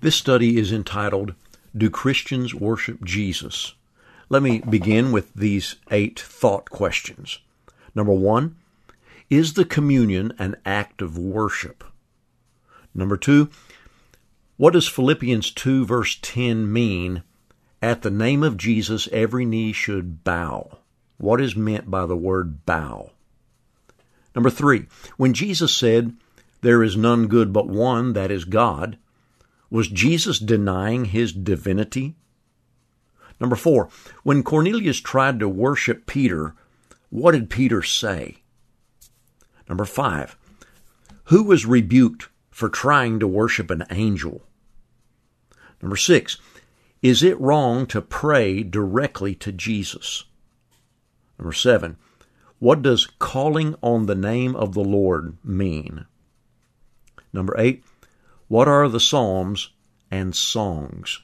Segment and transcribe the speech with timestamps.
[0.00, 1.34] This study is entitled,
[1.76, 3.74] Do Christians Worship Jesus?
[4.28, 7.40] Let me begin with these eight thought questions.
[7.96, 8.54] Number one,
[9.28, 11.82] is the communion an act of worship?
[12.94, 13.50] Number two,
[14.56, 17.24] what does Philippians 2 verse 10 mean?
[17.82, 20.78] At the name of Jesus, every knee should bow.
[21.16, 23.10] What is meant by the word bow?
[24.32, 24.86] Number three,
[25.16, 26.14] when Jesus said,
[26.60, 28.96] There is none good but one, that is God,
[29.70, 32.16] was Jesus denying his divinity?
[33.40, 33.88] Number four,
[34.22, 36.54] when Cornelius tried to worship Peter,
[37.10, 38.38] what did Peter say?
[39.68, 40.36] Number five,
[41.24, 44.42] who was rebuked for trying to worship an angel?
[45.80, 46.38] Number six,
[47.02, 50.24] is it wrong to pray directly to Jesus?
[51.38, 51.96] Number seven,
[52.58, 56.06] what does calling on the name of the Lord mean?
[57.32, 57.84] Number eight,
[58.48, 59.70] what are the Psalms
[60.10, 61.20] and songs?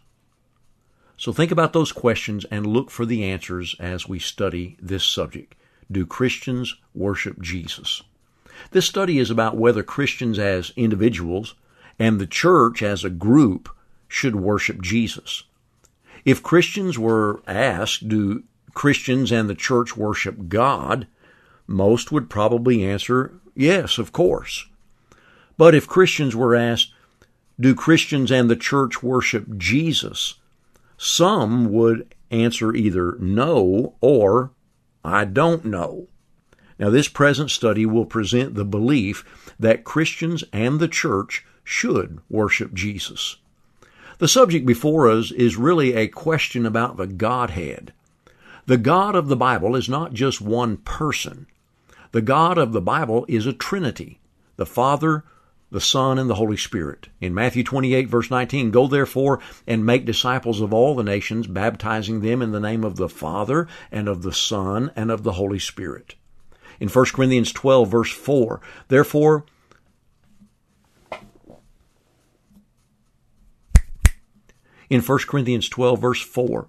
[1.17, 5.55] So think about those questions and look for the answers as we study this subject.
[5.91, 8.03] Do Christians worship Jesus?
[8.71, 11.55] This study is about whether Christians as individuals
[11.99, 13.69] and the church as a group
[14.09, 15.45] should worship Jesus.
[16.25, 18.43] If Christians were asked, do
[18.75, 21.07] Christians and the church worship God?
[21.67, 24.67] Most would probably answer, yes, of course.
[25.57, 26.93] But if Christians were asked,
[27.59, 30.35] do Christians and the church worship Jesus?
[30.97, 34.51] Some would answer either no or
[35.05, 36.09] I don't know.
[36.79, 42.75] Now, this present study will present the belief that Christians and the church should worship
[42.75, 43.37] Jesus.
[44.19, 47.93] The subject before us is really a question about the Godhead.
[48.67, 51.47] The God of the Bible is not just one person.
[52.13, 54.19] The God of the Bible is a Trinity
[54.57, 55.25] the Father,
[55.75, 57.09] the Son, and the Holy Spirit.
[57.21, 62.21] In Matthew 28, verse 19, Go therefore and make disciples of all the nations, baptizing
[62.21, 65.59] them in the name of the Father, and of the Son, and of the Holy
[65.59, 66.15] Spirit.
[66.79, 69.47] In 1 Corinthians 12, verse 4, Therefore,
[74.89, 76.69] in 1 Corinthians 12, verse 4,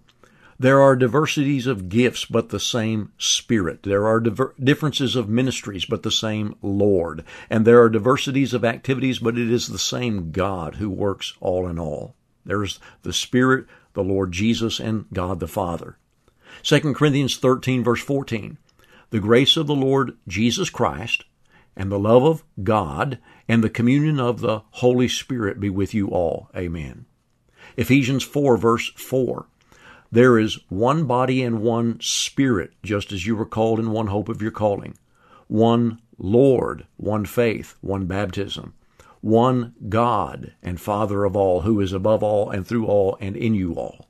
[0.57, 3.83] there are diversities of gifts, but the same Spirit.
[3.83, 7.25] There are diver- differences of ministries, but the same Lord.
[7.49, 11.67] And there are diversities of activities, but it is the same God who works all
[11.67, 12.15] in all.
[12.45, 15.97] There's the Spirit, the Lord Jesus, and God the Father.
[16.63, 18.57] 2 Corinthians 13, verse 14.
[19.09, 21.25] The grace of the Lord Jesus Christ,
[21.75, 26.07] and the love of God, and the communion of the Holy Spirit be with you
[26.07, 26.49] all.
[26.55, 27.05] Amen.
[27.75, 29.47] Ephesians 4, verse 4.
[30.15, 34.29] There is one body and one spirit, just as you were called in one hope
[34.29, 34.97] of your calling.
[35.49, 38.75] One Lord, one faith, one baptism.
[39.19, 43.55] One God and Father of all, who is above all and through all and in
[43.55, 44.07] you all.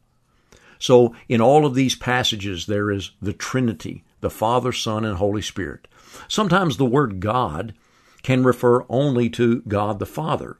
[0.77, 5.41] So, in all of these passages, there is the Trinity, the Father, Son, and Holy
[5.41, 5.87] Spirit.
[6.27, 7.73] Sometimes the word God
[8.21, 10.59] can refer only to God the Father.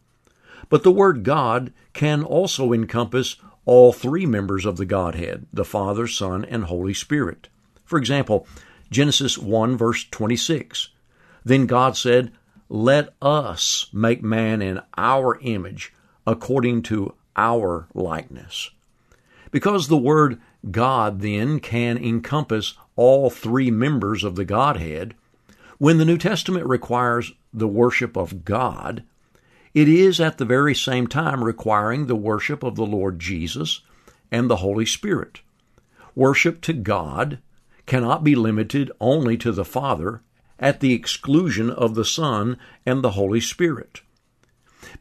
[0.70, 3.36] But the word God can also encompass
[3.66, 7.50] all three members of the Godhead, the Father, Son, and Holy Spirit.
[7.84, 8.48] For example,
[8.92, 10.90] Genesis 1 verse 26.
[11.44, 12.32] Then God said,
[12.70, 15.94] Let us make man in our image,
[16.26, 18.72] according to our likeness.
[19.52, 20.40] Because the word
[20.72, 25.14] God then can encompass all three members of the Godhead,
[25.78, 29.04] when the New Testament requires the worship of God,
[29.76, 33.82] it is at the very same time requiring the worship of the Lord Jesus
[34.32, 35.42] and the Holy Spirit.
[36.16, 37.40] Worship to God
[37.86, 40.22] cannot be limited only to the Father
[40.58, 44.02] at the exclusion of the Son and the Holy Spirit.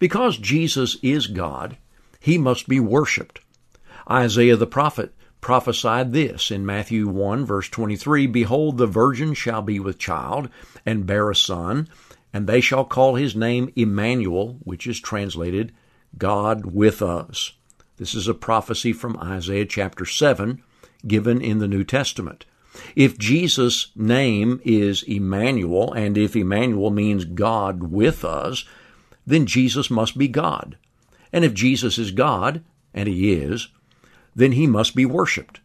[0.01, 1.77] Because Jesus is God,
[2.19, 3.39] he must be worshiped.
[4.11, 9.79] Isaiah the prophet prophesied this in Matthew 1 verse 23, Behold, the virgin shall be
[9.79, 10.49] with child
[10.85, 11.89] and bear a son,
[12.35, 15.73] and they shall call his name Emmanuel, which is translated
[16.19, 17.53] God with us.
[17.97, 20.61] This is a prophecy from Isaiah chapter 7
[21.07, 22.45] given in the New Testament.
[22.97, 28.65] If Jesus' name is Emmanuel, and if Emmanuel means God with us,
[29.25, 30.77] then Jesus must be God.
[31.33, 33.69] And if Jesus is God, and he is,
[34.35, 35.61] then he must be worshiped.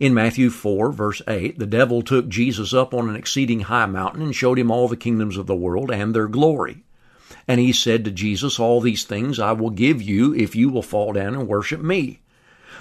[0.00, 4.22] In Matthew 4, verse 8, the devil took Jesus up on an exceeding high mountain
[4.22, 6.84] and showed him all the kingdoms of the world and their glory.
[7.46, 10.82] And he said to Jesus, All these things I will give you if you will
[10.82, 12.20] fall down and worship me.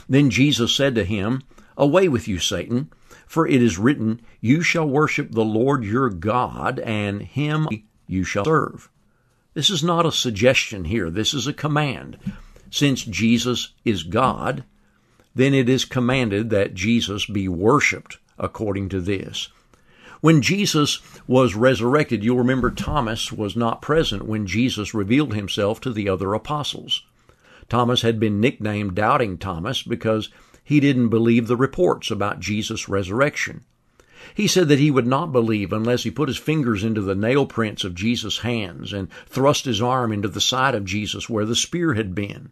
[0.07, 1.41] Then Jesus said to him,
[1.77, 2.89] Away with you, Satan,
[3.27, 7.67] for it is written, You shall worship the Lord your God, and him
[8.07, 8.89] you shall serve.
[9.53, 12.17] This is not a suggestion here, this is a command.
[12.69, 14.63] Since Jesus is God,
[15.35, 19.49] then it is commanded that Jesus be worshiped according to this.
[20.21, 25.91] When Jesus was resurrected, you'll remember Thomas was not present when Jesus revealed himself to
[25.91, 27.03] the other apostles.
[27.67, 30.29] Thomas had been nicknamed Doubting Thomas because
[30.63, 33.65] he didn't believe the reports about Jesus' resurrection.
[34.33, 37.45] He said that he would not believe unless he put his fingers into the nail
[37.45, 41.55] prints of Jesus' hands and thrust his arm into the side of Jesus where the
[41.55, 42.51] spear had been.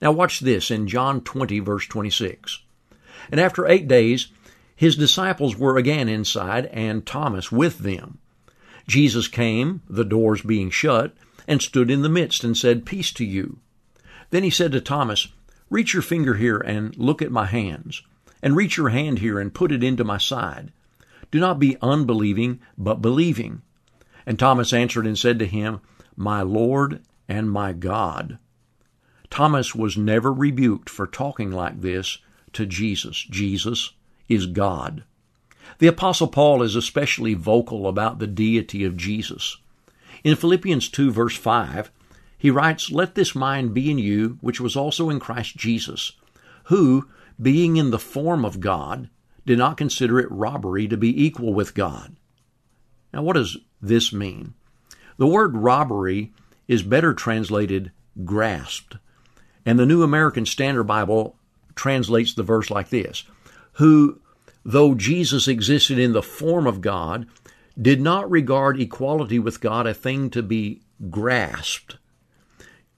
[0.00, 2.60] Now watch this in John 20 verse 26.
[3.30, 4.28] And after eight days,
[4.74, 8.18] his disciples were again inside and Thomas with them.
[8.88, 11.14] Jesus came, the doors being shut,
[11.46, 13.58] and stood in the midst and said, Peace to you.
[14.30, 15.28] Then he said to Thomas,
[15.68, 18.02] Reach your finger here and look at my hands,
[18.42, 20.72] and reach your hand here and put it into my side.
[21.30, 23.62] Do not be unbelieving, but believing.
[24.26, 25.80] And Thomas answered and said to him,
[26.16, 28.38] My Lord and my God.
[29.30, 32.18] Thomas was never rebuked for talking like this
[32.52, 33.16] to Jesus.
[33.16, 33.92] Jesus
[34.28, 35.04] is God.
[35.78, 39.56] The Apostle Paul is especially vocal about the deity of Jesus.
[40.24, 41.90] In Philippians 2, verse 5,
[42.36, 46.12] he writes, Let this mind be in you, which was also in Christ Jesus,
[46.64, 47.08] who,
[47.40, 49.08] being in the form of God,
[49.46, 52.16] did not consider it robbery to be equal with God.
[53.12, 54.54] Now, what does this mean?
[55.16, 56.32] The word robbery
[56.68, 57.92] is better translated
[58.24, 58.96] grasped.
[59.64, 61.36] And the New American Standard Bible
[61.74, 63.24] translates the verse like this
[63.74, 64.20] Who,
[64.64, 67.26] though Jesus existed in the form of God,
[67.80, 71.96] did not regard equality with God a thing to be grasped.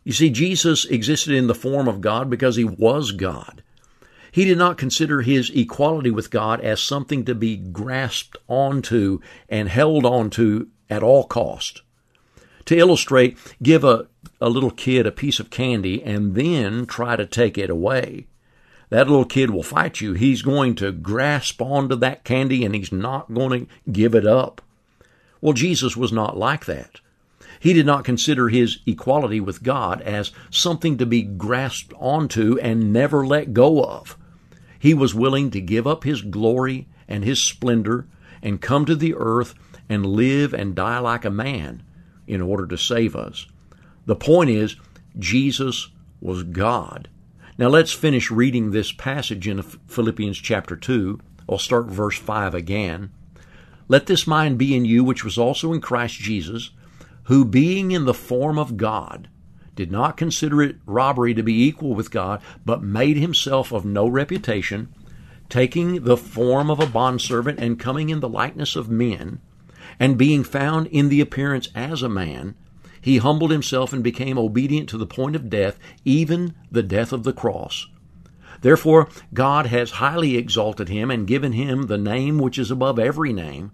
[0.04, 3.62] You see, Jesus existed in the form of God because he was God.
[4.32, 9.68] He did not consider his equality with God as something to be grasped onto and
[9.68, 11.82] held onto at all cost.
[12.64, 14.08] To illustrate, give a,
[14.42, 18.26] a little kid a piece of candy and then try to take it away.
[18.90, 20.14] That little kid will fight you.
[20.14, 24.60] He's going to grasp onto that candy and he's not going to give it up.
[25.40, 27.00] Well, Jesus was not like that.
[27.60, 32.92] He did not consider his equality with God as something to be grasped onto and
[32.92, 34.18] never let go of.
[34.78, 38.08] He was willing to give up his glory and his splendor
[38.42, 39.54] and come to the earth
[39.88, 41.84] and live and die like a man
[42.26, 43.46] in order to save us.
[44.06, 44.76] The point is,
[45.18, 45.88] Jesus
[46.20, 47.08] was God.
[47.58, 51.20] Now let's finish reading this passage in Philippians chapter 2.
[51.48, 53.10] I'll start verse 5 again.
[53.88, 56.70] Let this mind be in you, which was also in Christ Jesus,
[57.24, 59.28] who being in the form of God,
[59.76, 64.08] did not consider it robbery to be equal with God, but made himself of no
[64.08, 64.92] reputation,
[65.48, 69.40] taking the form of a bondservant and coming in the likeness of men,
[70.00, 72.54] and being found in the appearance as a man,
[73.02, 77.24] he humbled himself and became obedient to the point of death, even the death of
[77.24, 77.88] the cross.
[78.60, 83.32] Therefore, God has highly exalted him and given him the name which is above every
[83.32, 83.72] name,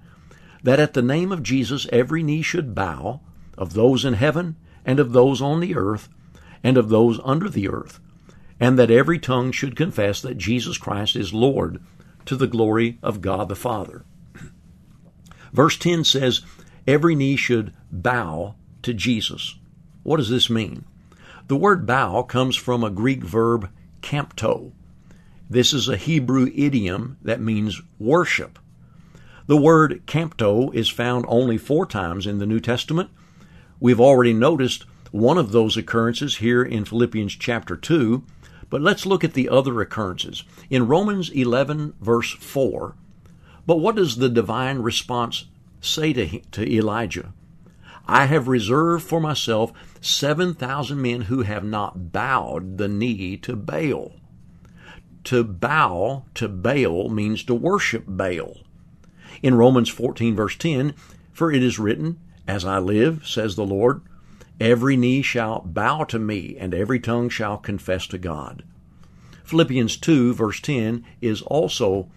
[0.62, 3.20] that at the name of Jesus every knee should bow,
[3.58, 6.08] of those in heaven and of those on the earth,
[6.64, 8.00] and of those under the earth,
[8.58, 11.82] and that every tongue should confess that Jesus Christ is Lord
[12.24, 14.04] to the glory of God the Father.
[15.52, 16.40] Verse 10 says,
[16.86, 18.54] Every knee should bow
[18.88, 19.54] to Jesus.
[20.02, 20.84] What does this mean?
[21.46, 23.70] The word bow comes from a Greek verb
[24.02, 24.72] kampto.
[25.48, 28.58] This is a Hebrew idiom that means worship.
[29.46, 33.10] The word kampto is found only four times in the New Testament
[33.80, 38.24] We've already noticed one of those occurrences here in Philippians chapter 2,
[38.70, 40.42] but let's look at the other occurrences.
[40.68, 42.96] In Romans 11, verse 4,
[43.66, 45.44] but what does the divine response
[45.80, 47.32] say to, to Elijah?
[48.08, 54.12] I have reserved for myself 7,000 men who have not bowed the knee to Baal.
[55.24, 58.56] To bow to Baal means to worship Baal.
[59.42, 60.94] In Romans 14, verse 10,
[61.32, 64.00] for it is written, as I live, says the Lord,
[64.58, 68.64] every knee shall bow to me, and every tongue shall confess to God.
[69.44, 72.08] Philippians 2, verse 10, is also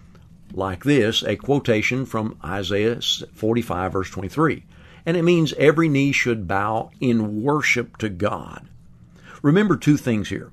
[0.54, 4.64] like this a quotation from Isaiah 45, verse 23.
[5.06, 8.68] And it means every knee should bow in worship to God.
[9.42, 10.52] Remember two things here.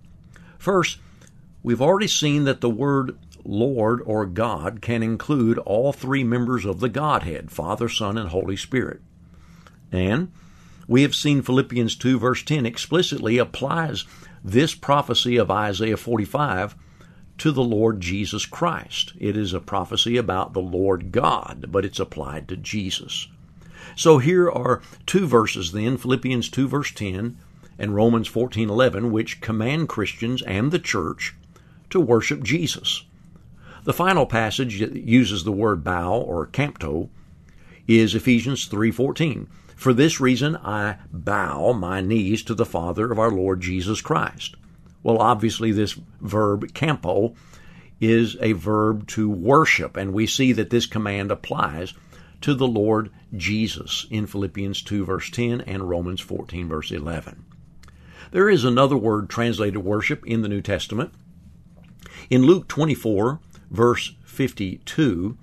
[0.59, 0.99] First,
[1.63, 6.81] we've already seen that the word Lord or God can include all three members of
[6.81, 9.01] the Godhead Father, Son, and Holy Spirit.
[9.91, 10.33] And
[10.87, 14.05] we have seen Philippians 2, verse 10 explicitly applies
[14.45, 16.75] this prophecy of Isaiah 45
[17.39, 19.13] to the Lord Jesus Christ.
[19.19, 23.29] It is a prophecy about the Lord God, but it's applied to Jesus.
[23.99, 27.37] So here are two verses then Philippians 2, verse 10,
[27.81, 31.35] and Romans 14:11 which command Christians and the church
[31.91, 33.03] to worship Jesus.
[33.83, 37.11] The final passage that uses the word bow or kampto
[37.89, 39.49] is Ephesians 3:14.
[39.75, 44.55] For this reason I bow my knees to the Father of our Lord Jesus Christ.
[45.03, 47.35] Well, obviously this verb campo
[48.01, 51.95] is a verb to worship, and we see that this command applies
[52.43, 57.45] to the Lord Jesus in Philippians 2 verse 10 and Romans 14 verse 11.
[58.31, 61.13] There is another word translated worship in the New Testament.
[62.31, 65.37] In Luke 24 verse 52,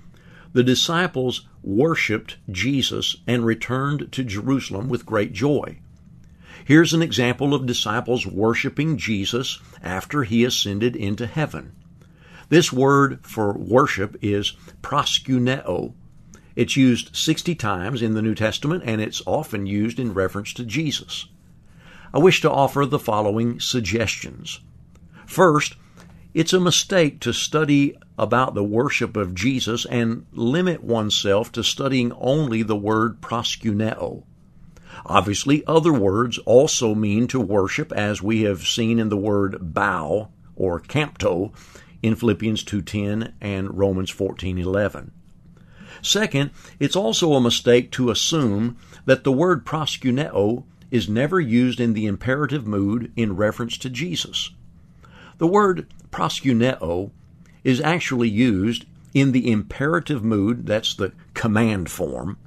[0.53, 5.79] the disciples worshiped Jesus and returned to Jerusalem with great joy.
[6.63, 11.73] Here's an example of disciples worshiping Jesus after he ascended into heaven.
[12.49, 15.93] This word for worship is proskuneo.
[16.55, 20.65] It's used 60 times in the New Testament and it's often used in reference to
[20.65, 21.27] Jesus.
[22.13, 24.61] I wish to offer the following suggestions.
[25.25, 25.75] First,
[26.33, 32.11] it's a mistake to study about the worship of Jesus and limit oneself to studying
[32.13, 34.23] only the word proskuneo.
[35.05, 40.29] Obviously, other words also mean to worship, as we have seen in the word bow
[40.55, 41.51] or kampto
[42.01, 45.11] in Philippians 2:10 and Romans 14:11.
[46.01, 51.93] Second, it's also a mistake to assume that the word proskuneo is never used in
[51.93, 54.51] the imperative mood in reference to Jesus.
[55.37, 57.11] The word proskuneo
[57.63, 62.37] is actually used in the imperative mood, that's the command form,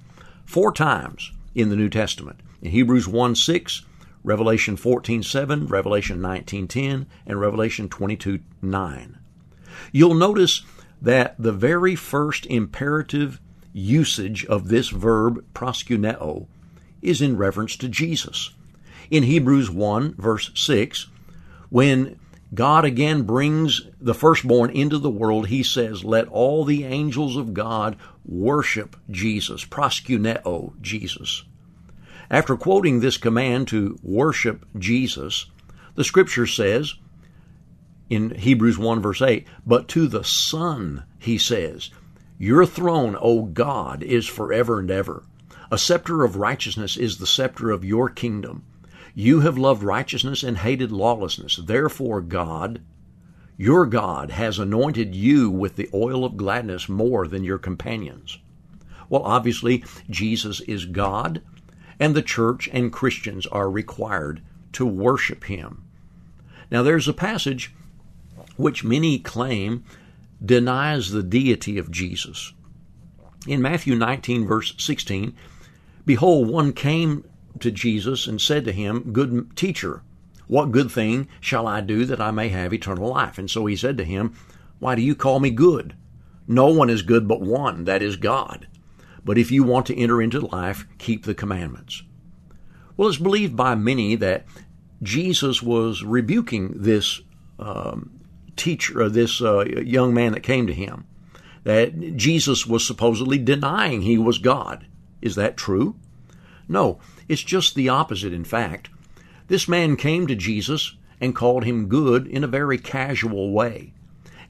[0.44, 2.40] four times in the New Testament.
[2.60, 3.82] In Hebrews 1 6,
[4.22, 9.18] Revelation 14 7, Revelation 19 10, and Revelation 22 9.
[9.92, 10.62] You'll notice
[11.00, 13.40] that the very first imperative
[13.72, 16.46] usage of this verb proskuneo
[17.02, 18.52] is in reference to Jesus.
[19.10, 21.06] In Hebrews 1 verse 6,
[21.70, 22.18] when
[22.54, 27.54] God again brings the firstborn into the world, he says, Let all the angels of
[27.54, 31.44] God worship Jesus, proskuneo Jesus.
[32.30, 35.46] After quoting this command to worship Jesus,
[35.94, 36.94] the scripture says
[38.10, 41.90] in Hebrews 1 verse 8, But to the Son, he says,
[42.38, 45.24] Your throne, O God, is forever and ever.
[45.70, 48.62] A scepter of righteousness is the scepter of your kingdom.
[49.14, 51.56] You have loved righteousness and hated lawlessness.
[51.56, 52.80] Therefore, God,
[53.56, 58.38] your God, has anointed you with the oil of gladness more than your companions.
[59.08, 61.42] Well, obviously, Jesus is God,
[61.98, 64.40] and the church and Christians are required
[64.72, 65.84] to worship him.
[66.70, 67.74] Now, there's a passage
[68.58, 69.84] which many claim
[70.44, 72.52] denies the deity of Jesus.
[73.46, 75.34] In Matthew 19, verse 16,
[76.04, 77.24] behold, one came
[77.60, 80.02] to Jesus and said to him, Good teacher,
[80.48, 83.38] what good thing shall I do that I may have eternal life?
[83.38, 84.34] And so he said to him,
[84.80, 85.94] Why do you call me good?
[86.46, 88.66] No one is good but one, that is God.
[89.24, 92.02] But if you want to enter into life, keep the commandments.
[92.96, 94.46] Well, it's believed by many that
[95.02, 97.20] Jesus was rebuking this
[97.58, 98.17] um,
[98.58, 101.06] teacher, uh, this uh, young man that came to him,
[101.64, 104.86] that Jesus was supposedly denying he was God.
[105.22, 105.96] Is that true?
[106.68, 106.98] No,
[107.28, 108.90] it's just the opposite, in fact.
[109.48, 113.92] This man came to Jesus and called him good in a very casual way.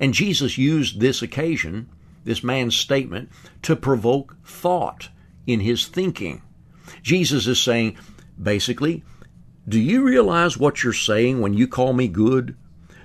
[0.00, 1.88] And Jesus used this occasion,
[2.24, 3.30] this man's statement,
[3.62, 5.08] to provoke thought
[5.46, 6.42] in his thinking.
[7.02, 7.96] Jesus is saying,
[8.40, 9.04] basically,
[9.68, 12.56] do you realize what you're saying when you call me good?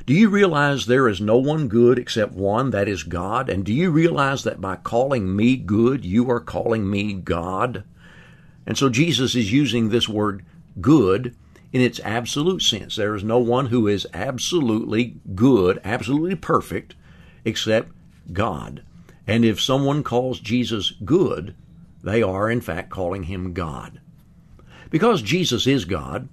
[0.05, 3.49] Do you realize there is no one good except one, that is God?
[3.49, 7.85] And do you realize that by calling me good, you are calling me God?
[8.65, 10.45] And so Jesus is using this word
[10.81, 11.35] good
[11.71, 12.97] in its absolute sense.
[12.97, 16.95] There is no one who is absolutely good, absolutely perfect,
[17.45, 17.89] except
[18.33, 18.83] God.
[19.25, 21.55] And if someone calls Jesus good,
[22.03, 24.01] they are in fact calling him God.
[24.89, 26.27] Because Jesus is God,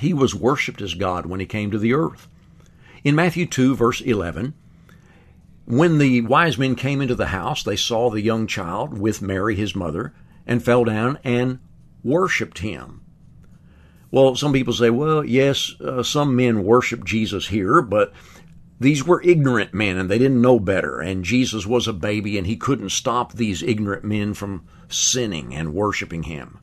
[0.00, 2.28] he was worshiped as God when he came to the earth.
[3.08, 4.52] In Matthew 2, verse 11,
[5.64, 9.56] when the wise men came into the house, they saw the young child with Mary,
[9.56, 10.12] his mother,
[10.46, 11.58] and fell down and
[12.04, 13.00] worshiped him.
[14.10, 18.12] Well, some people say, well, yes, uh, some men worship Jesus here, but
[18.78, 21.00] these were ignorant men and they didn't know better.
[21.00, 25.72] And Jesus was a baby and he couldn't stop these ignorant men from sinning and
[25.72, 26.58] worshiping him.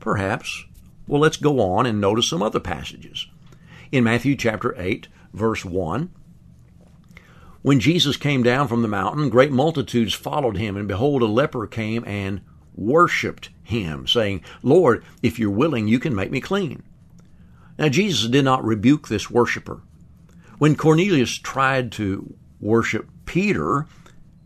[0.00, 0.66] Perhaps.
[1.06, 3.26] Well, let's go on and notice some other passages.
[3.90, 6.10] In Matthew chapter 8, verse 1,
[7.62, 11.66] when Jesus came down from the mountain, great multitudes followed him, and behold, a leper
[11.66, 12.40] came and
[12.74, 16.82] worshiped him, saying, Lord, if you're willing, you can make me clean.
[17.78, 19.80] Now, Jesus did not rebuke this worshiper.
[20.58, 23.86] When Cornelius tried to worship Peter,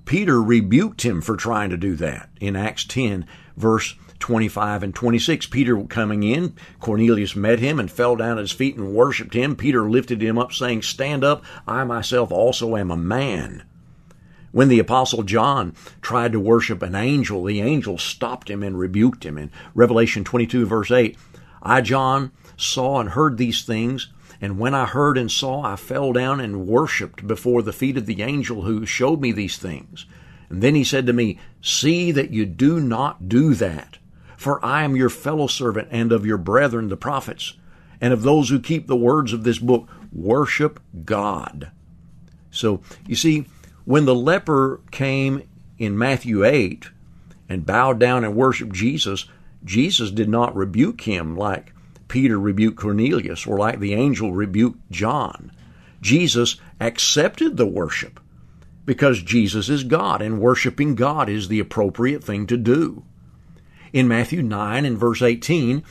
[0.05, 2.31] Peter rebuked him for trying to do that.
[2.40, 3.26] In Acts 10,
[3.57, 8.52] verse 25 and 26, Peter coming in, Cornelius met him and fell down at his
[8.52, 9.56] feet and worshiped him.
[9.56, 13.64] Peter lifted him up, saying, Stand up, I myself also am a man.
[14.52, 19.25] When the apostle John tried to worship an angel, the angel stopped him and rebuked
[19.25, 19.37] him.
[19.37, 21.16] In Revelation 22 verse 8,
[21.62, 24.08] I, John, saw and heard these things,
[24.40, 28.06] and when I heard and saw, I fell down and worshipped before the feet of
[28.06, 30.06] the angel who showed me these things.
[30.49, 33.99] And then he said to me, See that you do not do that,
[34.47, 37.55] for I am your fellow servant and of your brethren the prophets,
[38.00, 39.88] and of those who keep the words of this book.
[40.12, 41.73] Worship God.
[42.53, 43.47] So, you see,
[43.87, 45.49] when the leper came
[45.79, 46.91] in Matthew 8
[47.49, 49.25] and bowed down and worshiped Jesus,
[49.65, 51.73] Jesus did not rebuke him like
[52.07, 55.50] Peter rebuked Cornelius or like the angel rebuked John.
[56.00, 58.21] Jesus accepted the worship
[58.85, 63.03] because Jesus is God and worshiping God is the appropriate thing to do.
[63.97, 65.83] In Matthew 9 and verse 18,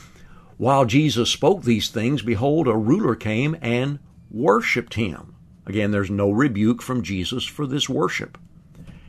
[0.58, 3.98] while Jesus spoke these things, behold, a ruler came and
[4.30, 5.34] worshiped him.
[5.66, 8.38] Again, there's no rebuke from Jesus for this worship.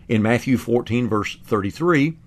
[0.07, 2.17] In Matthew 14, verse 33,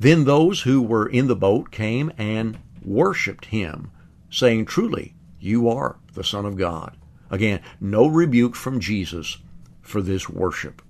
[0.00, 3.90] then those who were in the boat came and worshiped him,
[4.30, 6.96] saying, Truly, you are the Son of God.
[7.30, 9.36] Again, no rebuke from Jesus
[9.82, 10.80] for this worship.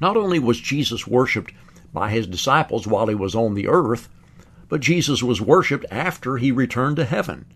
[0.00, 1.52] Not only was Jesus worshiped
[1.92, 4.08] by his disciples while he was on the earth,
[4.68, 7.46] but Jesus was worshiped after he returned to heaven.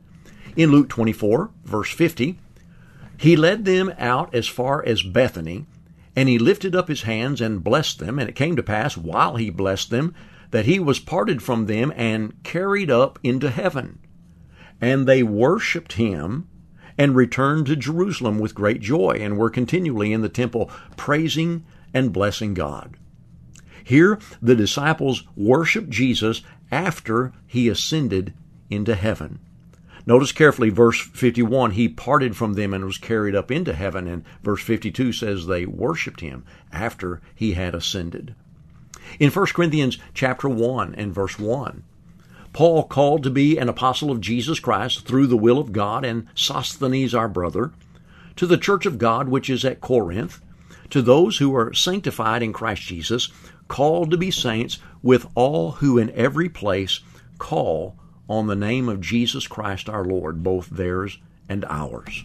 [0.56, 2.38] In Luke 24, verse 50,
[3.18, 5.66] he led them out as far as Bethany,
[6.16, 8.18] and he lifted up his hands and blessed them.
[8.18, 10.14] And it came to pass, while he blessed them,
[10.50, 13.98] that he was parted from them and carried up into heaven.
[14.80, 16.48] And they worshipped him
[16.96, 21.64] and returned to Jerusalem with great joy and were continually in the temple praising
[21.94, 22.96] and blessing God.
[23.84, 28.32] Here, the disciples worshiped Jesus after he ascended
[28.68, 29.40] into heaven.
[30.06, 34.06] Notice carefully verse 51, he parted from them and was carried up into heaven.
[34.06, 38.34] And verse 52 says they worshiped him after he had ascended.
[39.18, 41.82] In 1 Corinthians chapter 1 and verse 1,
[42.52, 46.26] Paul called to be an apostle of Jesus Christ through the will of God and
[46.34, 47.72] Sosthenes our brother,
[48.36, 50.40] to the church of God which is at Corinth,
[50.90, 53.28] to those who are sanctified in Christ Jesus,
[53.70, 57.00] called to be saints, with all who in every place
[57.38, 57.96] call
[58.28, 62.24] on the name of Jesus Christ our Lord, both theirs and ours.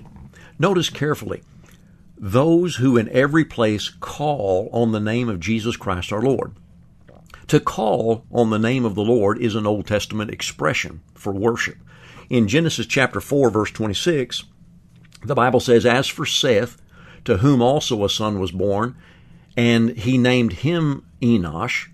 [0.57, 1.43] Notice carefully,
[2.17, 6.53] those who in every place call on the name of Jesus Christ our Lord.
[7.47, 11.77] To call on the name of the Lord is an Old Testament expression for worship.
[12.27, 14.45] In Genesis chapter 4 verse 26,
[15.23, 16.81] the Bible says, As for Seth,
[17.23, 18.95] to whom also a son was born,
[19.55, 21.87] and he named him Enosh,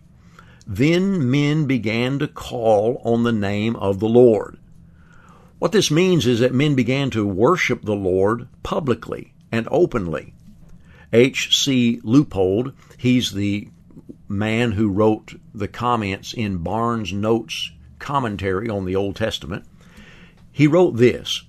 [0.65, 4.57] then men began to call on the name of the Lord.
[5.59, 10.33] What this means is that men began to worship the Lord publicly and openly.
[11.13, 11.99] H.C.
[12.03, 13.67] Leupold, he's the
[14.27, 19.65] man who wrote the comments in Barnes' Notes commentary on the Old Testament.
[20.51, 21.43] He wrote this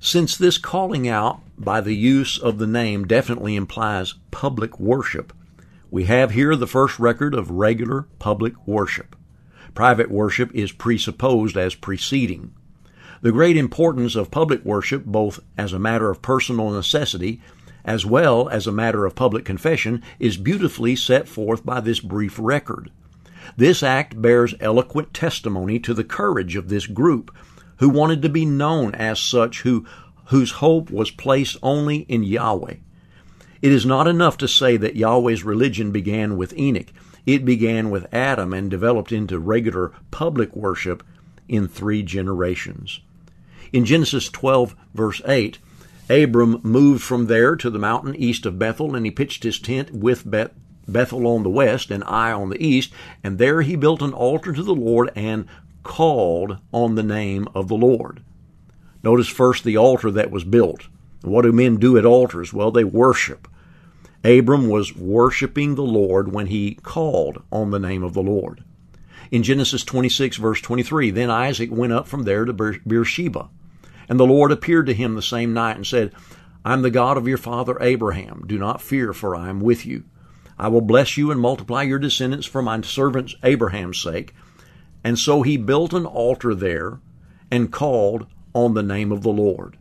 [0.00, 5.32] Since this calling out by the use of the name definitely implies public worship,
[5.90, 9.16] we have here the first record of regular public worship.
[9.74, 12.52] Private worship is presupposed as preceding.
[13.20, 17.40] The great importance of public worship, both as a matter of personal necessity
[17.84, 22.38] as well as a matter of public confession, is beautifully set forth by this brief
[22.38, 22.90] record.
[23.56, 27.34] This act bears eloquent testimony to the courage of this group,
[27.76, 29.86] who wanted to be known as such, who,
[30.26, 32.74] whose hope was placed only in Yahweh.
[33.60, 36.92] It is not enough to say that Yahweh's religion began with Enoch.
[37.26, 41.02] It began with Adam and developed into regular public worship
[41.48, 43.00] in three generations.
[43.72, 45.58] In Genesis 12, verse 8,
[46.08, 49.92] Abram moved from there to the mountain east of Bethel, and he pitched his tent
[49.92, 50.54] with Beth-
[50.86, 52.92] Bethel on the west and Ai on the east,
[53.22, 55.46] and there he built an altar to the Lord and
[55.82, 58.22] called on the name of the Lord.
[59.02, 60.88] Notice first the altar that was built.
[61.22, 62.52] What do men do at altars?
[62.52, 63.48] Well, they worship.
[64.24, 68.64] Abram was worshiping the Lord when he called on the name of the Lord.
[69.30, 73.48] In Genesis 26, verse 23, then Isaac went up from there to Beersheba.
[74.08, 76.12] And the Lord appeared to him the same night and said,
[76.64, 78.44] I am the God of your father Abraham.
[78.46, 80.04] Do not fear, for I am with you.
[80.58, 84.34] I will bless you and multiply your descendants for my servant Abraham's sake.
[85.04, 87.00] And so he built an altar there
[87.50, 89.76] and called on the name of the Lord.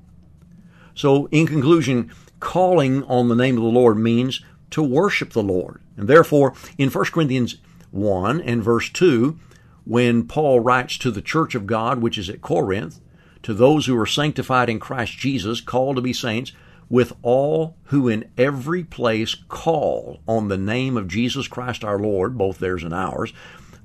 [0.97, 5.79] So, in conclusion, calling on the name of the Lord means to worship the Lord.
[5.95, 7.57] And therefore, in 1 Corinthians
[7.91, 9.37] 1 and verse 2,
[9.85, 12.99] when Paul writes to the church of God, which is at Corinth,
[13.43, 16.51] to those who are sanctified in Christ Jesus, called to be saints,
[16.89, 22.39] with all who in every place call on the name of Jesus Christ our Lord,
[22.39, 23.33] both theirs and ours,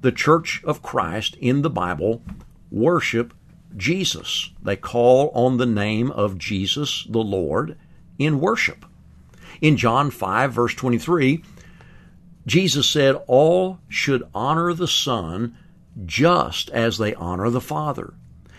[0.01, 2.23] the church of Christ in the Bible
[2.71, 3.35] worship
[3.77, 4.51] Jesus.
[4.63, 7.77] They call on the name of Jesus the Lord
[8.19, 8.85] in worship.
[9.61, 11.43] In John 5, verse 23,
[12.47, 15.57] Jesus said, All should honor the Son
[16.05, 18.15] just as they honor the Father.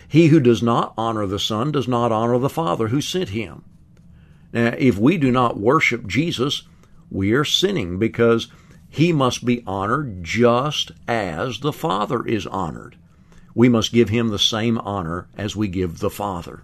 [0.08, 3.64] He who does not honor the Son does not honor the Father who sent him.
[4.54, 6.64] Now, if we do not worship Jesus,
[7.10, 8.48] we are sinning because
[8.90, 12.96] he must be honored just as the Father is honored.
[13.56, 16.64] We must give him the same honor as we give the Father.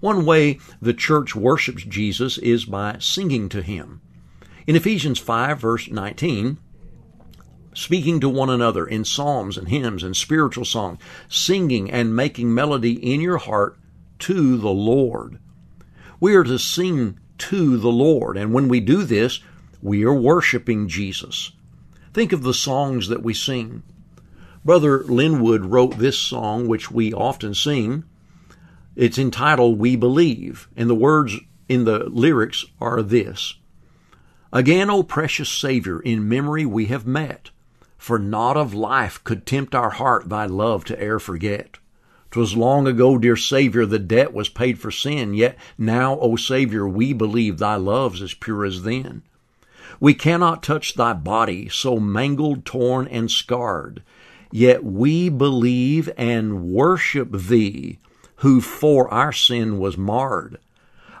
[0.00, 4.00] One way the church worships Jesus is by singing to him.
[4.66, 6.58] In Ephesians 5, verse 19,
[7.74, 12.92] speaking to one another in psalms and hymns and spiritual songs, singing and making melody
[12.92, 13.78] in your heart
[14.20, 15.38] to the Lord.
[16.20, 19.40] We are to sing to the Lord, and when we do this,
[19.82, 21.52] we are worshiping Jesus.
[22.12, 23.82] Think of the songs that we sing.
[24.64, 28.04] Brother Linwood wrote this song, which we often sing.
[28.94, 31.36] It's entitled We Believe, and the words
[31.68, 33.54] in the lyrics are this
[34.52, 37.50] Again, O precious Savior, in memory we have met,
[37.98, 41.78] for naught of life could tempt our heart thy love to e'er forget.
[42.30, 46.86] 'Twas long ago, dear Savior, the debt was paid for sin, yet now, O Savior,
[46.86, 49.22] we believe thy love's as pure as then.
[49.98, 54.04] We cannot touch thy body, so mangled, torn, and scarred.
[54.52, 57.98] Yet we believe and worship thee,
[58.36, 60.58] who for our sin was marred.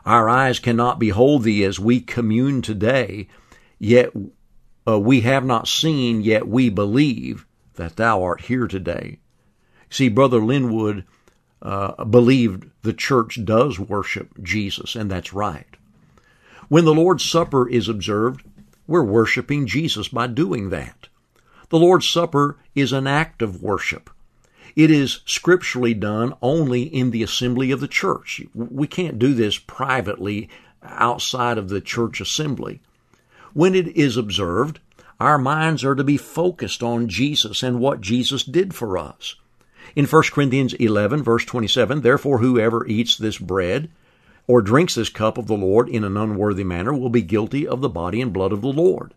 [0.04, 3.28] Our eyes cannot behold thee as we commune today,
[3.78, 4.12] yet
[4.86, 9.18] uh, we have not seen, yet we believe that thou art here today.
[9.88, 11.04] See, Brother Linwood
[11.62, 15.76] uh, believed the church does worship Jesus, and that's right.
[16.68, 18.42] When the Lord's Supper is observed,
[18.86, 21.08] we're worshiping Jesus by doing that.
[21.72, 24.10] The Lord's Supper is an act of worship.
[24.76, 28.42] It is scripturally done only in the assembly of the church.
[28.54, 30.50] We can't do this privately
[30.82, 32.80] outside of the church assembly.
[33.54, 34.80] When it is observed,
[35.18, 39.36] our minds are to be focused on Jesus and what Jesus did for us.
[39.96, 43.88] In 1 Corinthians 11, verse 27, therefore whoever eats this bread
[44.46, 47.80] or drinks this cup of the Lord in an unworthy manner will be guilty of
[47.80, 49.14] the body and blood of the Lord.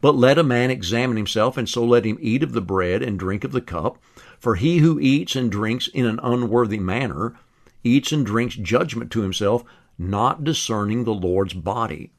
[0.00, 3.18] But let a man examine himself, and so let him eat of the bread and
[3.18, 3.98] drink of the cup.
[4.38, 7.34] For he who eats and drinks in an unworthy manner
[7.82, 9.64] eats and drinks judgment to himself,
[9.98, 12.12] not discerning the Lord's body.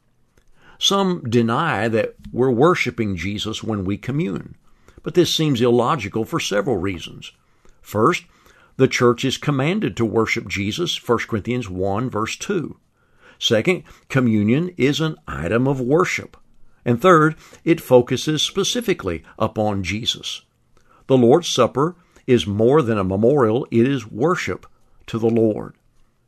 [0.77, 4.55] Some deny that we're worshiping Jesus when we commune,
[5.03, 7.31] but this seems illogical for several reasons.
[7.81, 8.25] First,
[8.77, 12.77] the church is commanded to worship Jesus, 1 Corinthians 1, verse 2.
[13.37, 16.37] Second, communion is an item of worship.
[16.85, 20.41] And third, it focuses specifically upon Jesus.
[21.07, 21.95] The Lord's Supper
[22.27, 24.65] is more than a memorial, it is worship
[25.07, 25.75] to the Lord.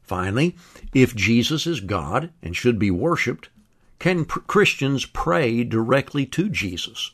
[0.02, 0.56] Finally,
[0.94, 3.50] if Jesus is God and should be worshiped,
[4.00, 7.12] can Christians pray directly to Jesus?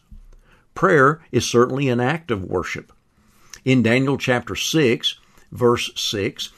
[0.73, 2.93] Prayer is certainly an act of worship.
[3.65, 5.19] In Daniel chapter 6,
[5.52, 6.50] verse 6,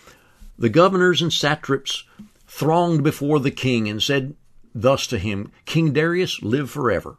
[0.57, 2.03] the governors and satraps
[2.45, 4.35] thronged before the king and said
[4.73, 7.17] thus to him, King Darius, live forever.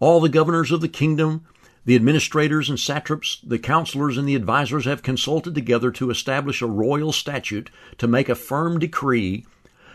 [0.00, 1.46] All the governors of the kingdom,
[1.84, 6.66] the administrators and satraps, the counselors and the advisers have consulted together to establish a
[6.66, 9.46] royal statute to make a firm decree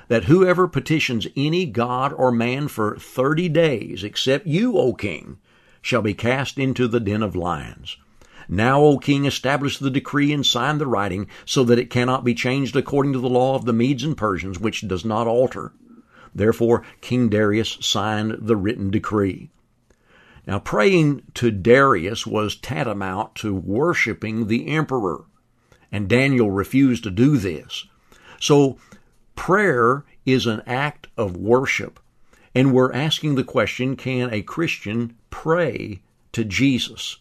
[0.08, 5.38] that whoever petitions any god or man for thirty days, except you, O king,
[5.82, 7.98] shall be cast into the den of lions.
[8.48, 12.36] Now, O king, establish the decree and sign the writing, so that it cannot be
[12.36, 15.74] changed according to the law of the Medes and Persians, which does not alter.
[16.36, 19.50] Therefore, King Darius signed the written decree.
[20.46, 25.24] Now, praying to Darius was tantamount to worshiping the emperor,
[25.92, 27.88] and Daniel refused to do this.
[28.40, 28.78] So,
[29.36, 32.00] prayer is an act of worship,
[32.54, 36.02] and we're asking the question can a Christian pray
[36.34, 37.18] to Jesus?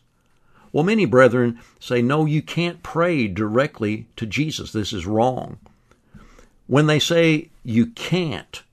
[0.73, 4.73] Well, many brethren say, no, you can't pray directly to Jesus.
[4.73, 5.59] This is wrong.
[6.67, 8.64] When they say you can't,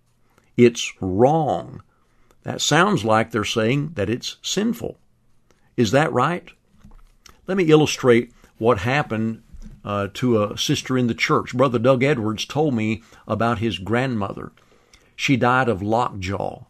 [0.66, 1.82] it's wrong.
[2.44, 4.98] That sounds like they're saying that it's sinful.
[5.78, 6.50] Is that right?
[7.48, 9.44] Let me illustrate what happened
[9.84, 11.56] uh, to a sister in the church.
[11.56, 14.52] Brother Doug Edwards told me about his grandmother.
[15.16, 16.66] She died of lockjaw.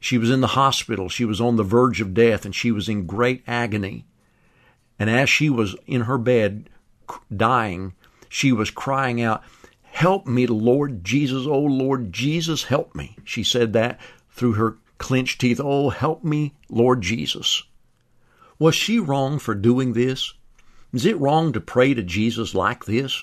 [0.00, 1.08] She was in the hospital.
[1.08, 4.04] She was on the verge of death and she was in great agony.
[4.98, 6.68] And as she was in her bed
[7.34, 7.94] dying,
[8.28, 9.42] she was crying out,
[9.92, 11.46] Help me, Lord Jesus.
[11.46, 13.14] Oh, Lord Jesus, help me.
[13.24, 14.00] She said that
[14.30, 15.60] through her clenched teeth.
[15.62, 17.62] Oh, help me, Lord Jesus.
[18.58, 20.32] Was she wrong for doing this?
[20.94, 23.22] Is it wrong to pray to Jesus like this?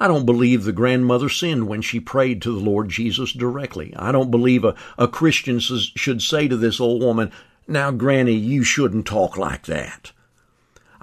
[0.00, 3.94] I don't believe the grandmother sinned when she prayed to the Lord Jesus directly.
[3.94, 7.30] I don't believe a, a Christian should say to this old woman,
[7.68, 10.12] Now, Granny, you shouldn't talk like that.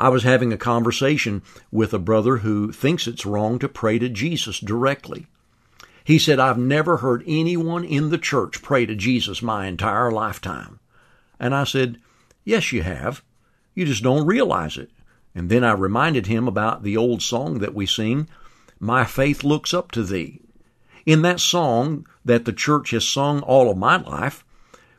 [0.02, 4.10] I was having a conversation with a brother who thinks it's wrong to pray to
[4.10, 5.28] Jesus directly.
[6.04, 10.80] He said, I've never heard anyone in the church pray to Jesus my entire lifetime.
[11.40, 12.00] And I said,
[12.44, 13.24] Yes, you have.
[13.76, 14.90] You just don't realize it.
[15.36, 18.28] And then I reminded him about the old song that we sing,
[18.80, 20.42] My Faith Looks Up to Thee.
[21.06, 24.44] In that song that the church has sung all of my life,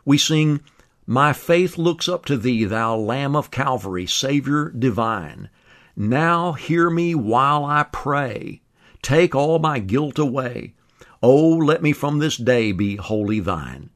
[0.05, 0.61] we sing,
[1.07, 5.49] My faith looks up to thee, thou Lamb of Calvary, Savior divine.
[5.97, 8.63] Now hear me while I pray.
[9.03, 10.75] Take all my guilt away.
[11.21, 13.91] Oh, let me from this day be wholly thine.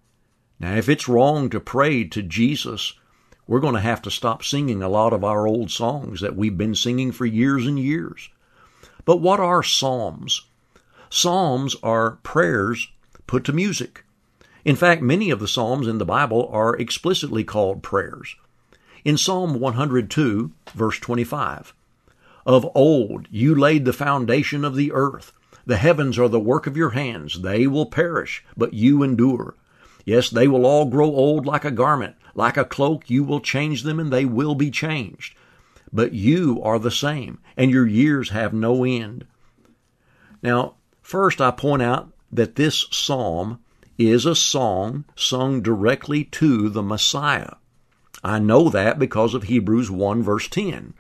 [0.59, 2.95] Now, if it's wrong to pray to Jesus,
[3.47, 6.59] we're going to have to stop singing a lot of our old songs that we've
[6.59, 8.31] been singing for years and years.
[9.05, 10.47] But what are psalms?
[11.09, 12.89] Psalms are prayers
[13.27, 14.03] put to music.
[14.67, 18.35] In fact, many of the psalms in the Bible are explicitly called prayers.
[19.05, 21.73] In Psalm 102, verse 25,
[22.45, 25.33] Of old you laid the foundation of the earth.
[25.67, 27.43] The heavens are the work of your hands.
[27.43, 29.55] They will perish, but you endure.
[30.05, 32.17] Yes, they will all grow old like a garment.
[32.35, 35.37] Like a cloak, you will change them and they will be changed.
[35.93, 39.29] But you are the same, and your years have no end.
[40.43, 43.61] Now, first I point out that this psalm
[43.99, 47.55] is a song sung directly to the Messiah.
[48.23, 50.95] I know that because of Hebrews 1 verse 10.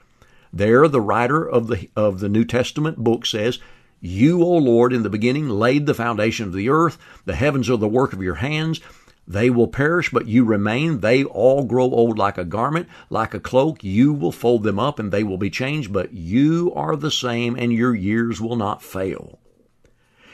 [0.52, 3.58] There the writer of the of the New Testament book says,
[4.00, 7.76] "You, O Lord, in the beginning laid the foundation of the earth; the heavens are
[7.76, 8.80] the work of your hands.
[9.28, 11.00] They will perish, but you remain.
[11.00, 13.82] They all grow old like a garment, like a cloak.
[13.82, 17.56] You will fold them up and they will be changed, but you are the same
[17.56, 19.40] and your years will not fail.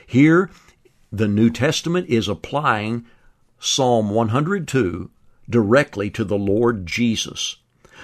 [0.06, 0.50] Here,
[1.12, 3.04] the New Testament is applying
[3.60, 5.10] Psalm 102
[5.48, 7.56] directly to the Lord Jesus.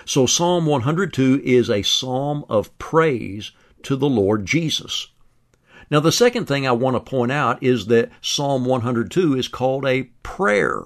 [0.04, 5.08] So Psalm 102 is a psalm of praise to the Lord Jesus.
[5.90, 9.86] Now, the second thing I want to point out is that Psalm 102 is called
[9.86, 10.82] a prayer.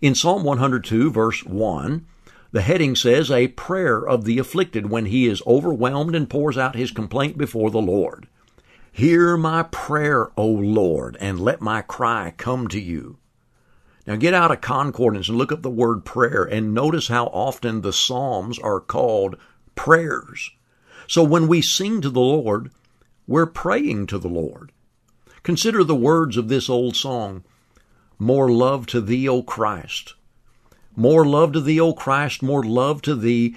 [0.00, 2.06] In Psalm 102, verse 1,
[2.52, 6.76] the heading says, A prayer of the afflicted when he is overwhelmed and pours out
[6.76, 8.28] his complaint before the Lord.
[8.96, 13.18] Hear my prayer, O Lord, and let my cry come to you.
[14.06, 17.82] Now get out a concordance and look up the word prayer and notice how often
[17.82, 19.36] the Psalms are called
[19.74, 20.50] prayers.
[21.06, 22.70] So when we sing to the Lord,
[23.26, 24.72] we're praying to the Lord.
[25.42, 27.44] Consider the words of this old song
[28.18, 30.14] More love to thee, O Christ.
[30.96, 33.56] More love to thee, O Christ, more love to thee.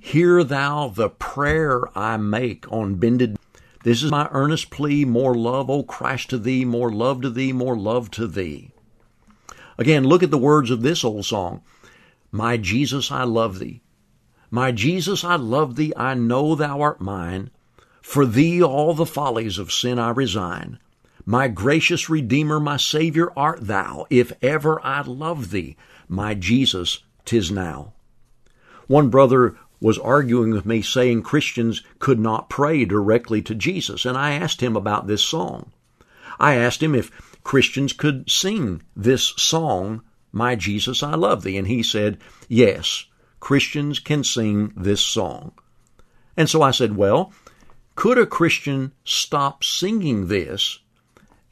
[0.00, 3.36] Hear thou the prayer I make on bended.
[3.84, 7.52] This is my earnest plea, more love, O Christ, to thee, more love to thee,
[7.52, 8.70] more love to thee.
[9.76, 11.60] Again, look at the words of this old song.
[12.32, 13.82] My Jesus, I love thee.
[14.50, 15.92] My Jesus, I love thee.
[15.98, 17.50] I know thou art mine.
[18.00, 20.78] For thee all the follies of sin I resign.
[21.26, 24.06] My gracious Redeemer, my Savior art thou.
[24.08, 25.76] If ever I love thee,
[26.08, 27.92] my Jesus, tis now.
[28.86, 34.16] One brother was arguing with me saying Christians could not pray directly to Jesus, and
[34.16, 35.72] I asked him about this song.
[36.40, 37.10] I asked him if
[37.44, 40.00] Christians could sing this song,
[40.32, 42.16] My Jesus, I Love Thee, and he said,
[42.48, 43.04] Yes,
[43.40, 45.52] Christians can sing this song.
[46.34, 47.34] And so I said, Well,
[47.94, 50.78] could a Christian stop singing this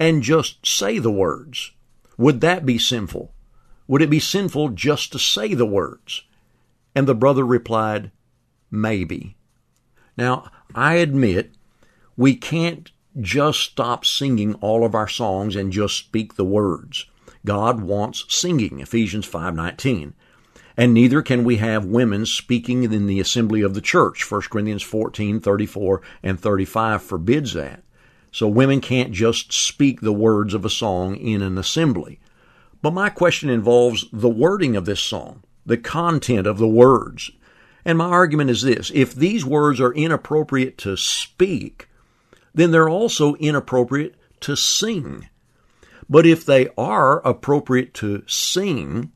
[0.01, 1.73] and just say the words?
[2.17, 3.35] Would that be sinful?
[3.89, 6.23] Would it be sinful just to say the words?
[6.95, 8.11] And the brother replied,
[8.73, 9.37] Maybe.
[10.17, 11.53] Now, I admit
[12.17, 17.07] we can't just stop singing all of our songs and just speak the words.
[17.45, 20.15] God wants singing, Ephesians 5:19
[20.77, 24.29] and neither can we have women speaking in the assembly of the church.
[24.31, 27.83] 1 Corinthians 14, 34, and 35 forbids that.
[28.31, 32.19] So women can't just speak the words of a song in an assembly.
[32.81, 37.31] But my question involves the wording of this song, the content of the words.
[37.85, 41.89] And my argument is this if these words are inappropriate to speak,
[42.55, 45.29] then they're also inappropriate to sing.
[46.09, 49.13] But if they are appropriate to sing,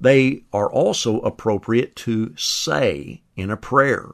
[0.00, 4.12] they are also appropriate to say in a prayer.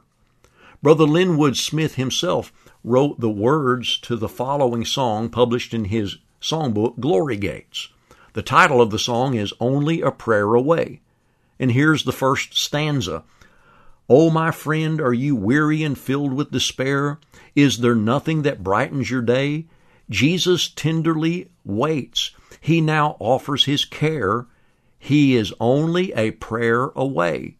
[0.81, 6.99] Brother Linwood Smith himself wrote the words to the following song published in his songbook,
[6.99, 7.89] Glory Gates.
[8.33, 11.01] The title of the song is Only a Prayer Away.
[11.59, 13.23] And here's the first stanza.
[14.11, 17.19] Oh, my friend, are you weary and filled with despair?
[17.55, 19.67] Is there nothing that brightens your day?
[20.09, 22.31] Jesus tenderly waits.
[22.59, 24.47] He now offers his care.
[24.97, 27.57] He is only a prayer away.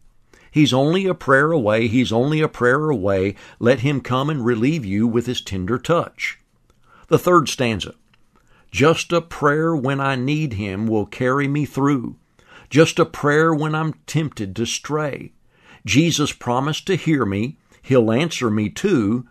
[0.50, 1.86] He's only a prayer away.
[1.86, 3.36] He's only a prayer away.
[3.60, 6.40] Let him come and relieve you with his tender touch.
[7.06, 7.94] The third stanza.
[8.72, 12.16] Just a prayer when I need him will carry me through.
[12.68, 15.32] Just a prayer when I'm tempted to stray.
[15.84, 17.56] Jesus promised to hear me.
[17.82, 19.26] He'll answer me too.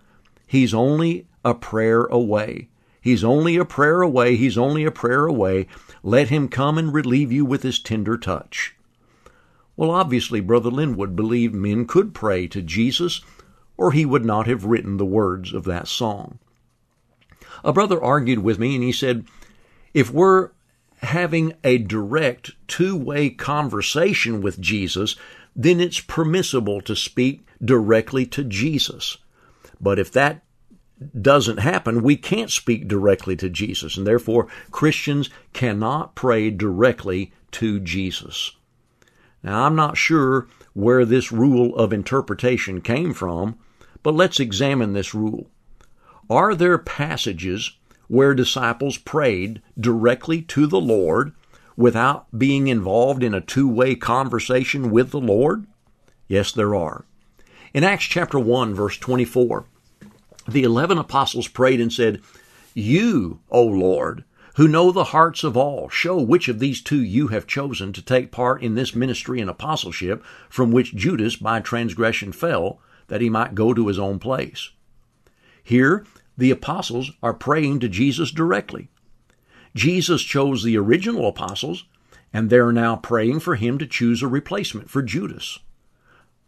[0.48, 2.70] He's only a prayer away.
[3.02, 4.36] He's only a prayer away.
[4.36, 5.68] He's only a prayer away.
[6.04, 8.76] Let him come and relieve you with his tender touch.
[9.78, 13.22] Well, obviously, Brother Linwood believed men could pray to Jesus,
[13.78, 16.40] or he would not have written the words of that song.
[17.64, 19.26] A brother argued with me and he said,
[19.94, 20.52] if we're
[21.02, 25.16] having a direct two way conversation with Jesus,
[25.60, 29.18] then it's permissible to speak directly to Jesus.
[29.82, 30.42] But if that
[31.22, 37.82] doesn't happen, we can't speak directly to Jesus, and therefore Christians cannot pray directly to
[37.82, 38.54] Jesus.
[39.44, 43.58] Now, I'm not sure where this rule of interpretation came from,
[44.02, 45.50] but let's examine this rule.
[46.30, 47.74] Are there passages
[48.08, 51.34] where disciples prayed directly to the Lord
[51.80, 55.66] without being involved in a two way conversation with the Lord?
[56.28, 57.06] Yes, there are.
[57.74, 59.64] In Acts chapter 1, verse 24,
[60.46, 62.22] the eleven apostles prayed and said,
[62.74, 64.26] You, O Lord,
[64.58, 68.02] who know the hearts of all, show which of these two you have chosen to
[68.02, 73.30] take part in this ministry and apostleship from which Judas by transgression fell, that he
[73.30, 74.72] might go to his own place.
[75.64, 76.06] Here,
[76.38, 78.90] the apostles are praying to Jesus directly.
[79.76, 81.86] Jesus chose the original apostles,
[82.34, 85.60] and they're now praying for him to choose a replacement for Judas.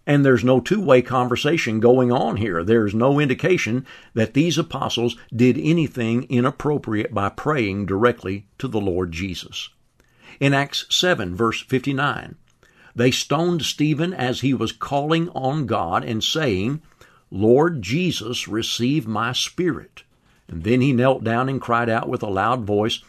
[0.07, 2.63] And there's no two way conversation going on here.
[2.63, 9.11] There's no indication that these apostles did anything inappropriate by praying directly to the Lord
[9.11, 9.69] Jesus.
[10.39, 12.35] In Acts 7, verse 59,
[12.95, 16.81] they stoned Stephen as he was calling on God and saying,
[17.29, 20.03] Lord Jesus, receive my spirit.
[20.47, 23.01] And then he knelt down and cried out with a loud voice,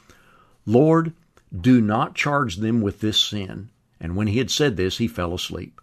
[0.67, 1.13] Lord,
[1.55, 3.71] do not charge them with this sin.
[4.01, 5.81] And when he had said this, he fell asleep.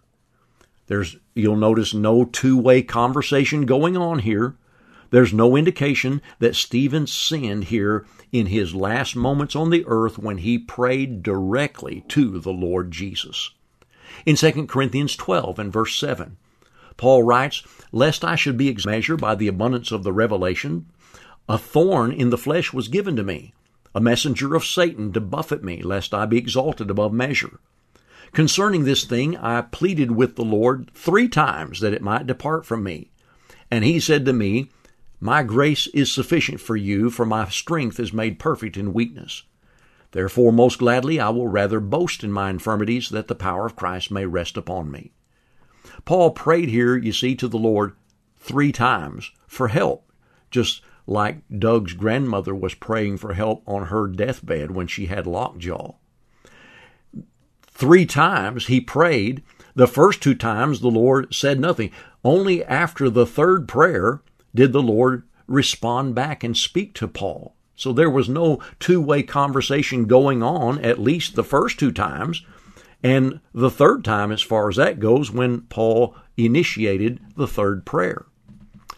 [0.86, 4.56] There's, you'll notice no two-way conversation going on here.
[5.10, 10.38] There's no indication that Stephen sinned here in his last moments on the earth when
[10.38, 13.50] he prayed directly to the Lord Jesus.
[14.26, 16.36] In 2 Corinthians 12 and verse 7,
[16.96, 17.62] Paul writes,
[17.92, 20.86] Lest I should be measured by the abundance of the revelation,
[21.48, 23.54] a thorn in the flesh was given to me,
[23.94, 27.60] a messenger of Satan to buffet me, lest I be exalted above measure.
[28.32, 32.84] Concerning this thing, I pleaded with the Lord three times that it might depart from
[32.84, 33.10] me.
[33.70, 34.70] And he said to me,
[35.18, 39.42] My grace is sufficient for you, for my strength is made perfect in weakness.
[40.12, 44.10] Therefore, most gladly, I will rather boast in my infirmities, that the power of Christ
[44.10, 45.12] may rest upon me.
[46.04, 47.94] Paul prayed here, you see, to the Lord
[48.36, 50.10] three times for help,
[50.50, 55.96] just like Doug's grandmother was praying for help on her deathbed when she had lockjaw.
[57.62, 59.42] Three times he prayed.
[59.74, 61.90] The first two times the Lord said nothing.
[62.22, 64.22] Only after the third prayer
[64.54, 67.56] did the Lord respond back and speak to Paul.
[67.74, 72.44] So there was no two way conversation going on at least the first two times.
[73.02, 78.26] And the third time, as far as that goes, when Paul initiated the third prayer.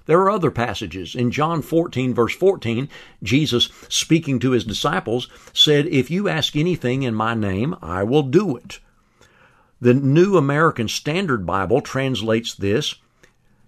[0.06, 1.14] There are other passages.
[1.14, 2.88] In John 14, verse 14,
[3.22, 8.22] Jesus, speaking to his disciples, said, If you ask anything in my name, I will
[8.22, 8.80] do it.
[9.80, 12.96] The New American Standard Bible translates this,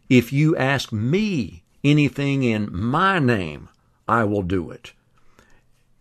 [0.09, 3.69] If you ask me anything in my name,
[4.09, 4.93] I will do it.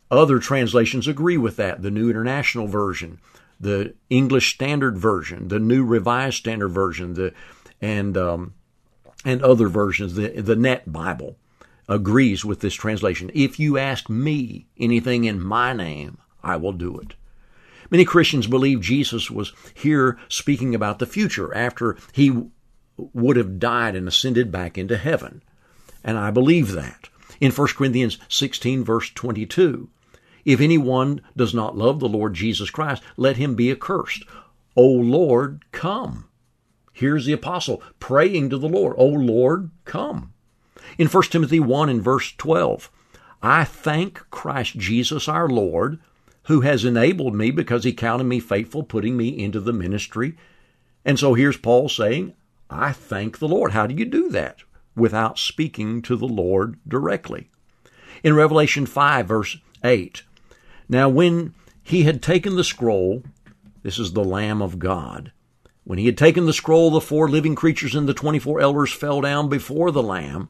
[0.10, 1.82] Other translations agree with that.
[1.82, 3.20] The New International Version,
[3.60, 7.34] the English Standard Version, the New Revised Standard Version, the
[7.82, 8.54] and um,
[9.26, 11.38] and other versions, the, the Net Bible
[11.88, 13.32] agrees with this translation.
[13.34, 17.16] If you ask me anything in my name, I will do it.
[17.90, 22.44] Many Christians believe Jesus was here speaking about the future after he
[22.98, 25.42] would have died and ascended back into heaven.
[26.04, 27.10] And I believe that.
[27.40, 29.90] In 1 Corinthians 16 verse 22,
[30.46, 34.24] if anyone does not love the Lord Jesus Christ, let him be accursed.
[34.76, 36.26] O Lord, come.
[36.94, 40.32] Here's the apostle praying to the Lord, O Lord, come.
[40.98, 42.90] In 1 Timothy 1 and verse 12,
[43.42, 46.00] I thank Christ Jesus our Lord,
[46.44, 50.38] who has enabled me because he counted me faithful, putting me into the ministry.
[51.04, 52.34] And so here's Paul saying,
[52.70, 53.72] I thank the Lord.
[53.72, 54.60] How do you do that?
[54.96, 57.50] Without speaking to the Lord directly.
[58.24, 60.24] In Revelation 5, verse 8,
[60.88, 63.24] now when he had taken the scroll,
[63.82, 65.32] this is the Lamb of God,
[65.84, 68.92] when he had taken the scroll, the four living creatures and the twenty four elders
[68.92, 70.50] fell down before the Lamb,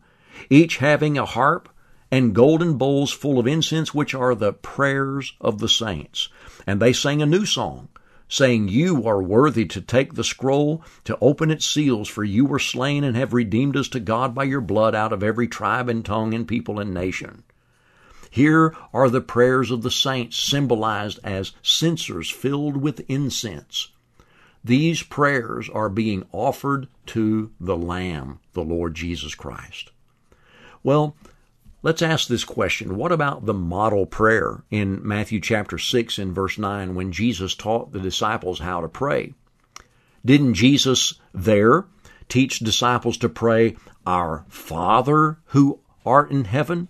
[0.49, 1.69] each having a harp
[2.11, 6.29] and golden bowls full of incense, which are the prayers of the saints.
[6.67, 7.89] And they sang a new song,
[8.27, 12.59] saying, You are worthy to take the scroll, to open its seals, for you were
[12.59, 16.05] slain and have redeemed us to God by your blood out of every tribe and
[16.05, 17.43] tongue and people and nation.
[18.29, 23.89] Here are the prayers of the saints symbolized as censers filled with incense.
[24.63, 29.91] These prayers are being offered to the Lamb, the Lord Jesus Christ.
[30.83, 31.17] Well,
[31.81, 32.95] let's ask this question.
[32.95, 37.91] What about the model prayer in Matthew chapter 6 and verse 9 when Jesus taught
[37.91, 39.33] the disciples how to pray?
[40.25, 41.85] Didn't Jesus there
[42.29, 43.75] teach disciples to pray,
[44.07, 46.87] Our Father who art in heaven?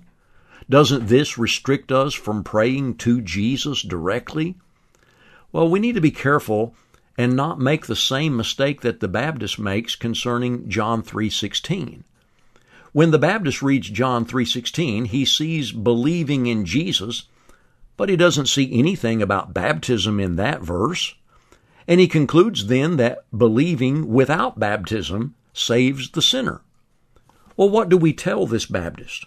[0.70, 4.56] Doesn't this restrict us from praying to Jesus directly?
[5.52, 6.76] Well, we need to be careful
[7.18, 12.04] and not make the same mistake that the Baptist makes concerning John 3:16.
[12.92, 17.24] When the Baptist reads John 3:16, he sees believing in Jesus,
[17.98, 21.16] but he doesn't see anything about baptism in that verse.
[21.88, 26.62] And he concludes then that believing without baptism saves the sinner.
[27.56, 29.26] Well, what do we tell this Baptist?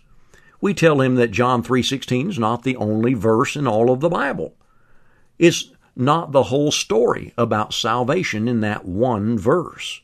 [0.60, 4.08] We tell him that John 3:16 is not the only verse in all of the
[4.08, 4.54] Bible.
[5.38, 10.02] It's not the whole story about salvation in that one verse.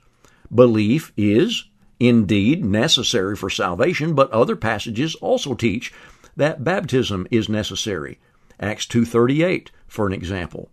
[0.53, 1.69] Belief is
[2.01, 5.93] indeed necessary for salvation, but other passages also teach
[6.37, 8.19] that baptism is necessary.
[8.59, 10.71] Acts 2:38 for an example.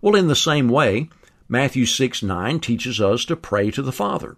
[0.00, 1.10] Well, in the same way,
[1.48, 4.36] Matthew 6 9 teaches us to pray to the Father.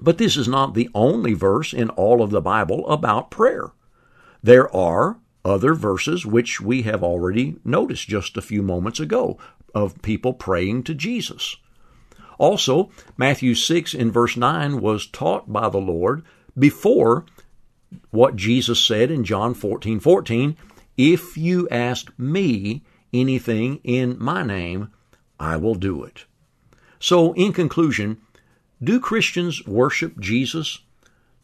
[0.00, 3.70] But this is not the only verse in all of the Bible about prayer.
[4.42, 9.38] There are other verses which we have already noticed just a few moments ago
[9.74, 11.56] of people praying to Jesus.
[12.36, 16.24] Also, Matthew 6 in verse 9 was taught by the Lord
[16.58, 17.24] before
[18.10, 20.56] what Jesus said in John 14 14,
[20.96, 22.82] If you ask me
[23.12, 24.90] anything in my name,
[25.38, 26.24] I will do it.
[26.98, 28.18] So, in conclusion,
[28.82, 30.80] do Christians worship Jesus?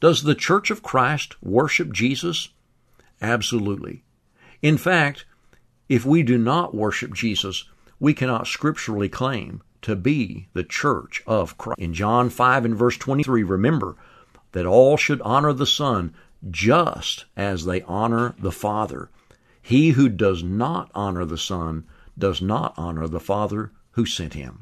[0.00, 2.48] Does the Church of Christ worship Jesus?
[3.22, 4.02] Absolutely.
[4.60, 5.24] In fact,
[5.88, 7.64] if we do not worship Jesus,
[8.00, 11.78] we cannot scripturally claim to be the church of Christ.
[11.80, 13.96] In John 5 and verse 23, remember
[14.52, 16.14] that all should honor the Son
[16.50, 19.08] just as they honor the Father.
[19.60, 21.84] He who does not honor the Son
[22.18, 24.61] does not honor the Father who sent him.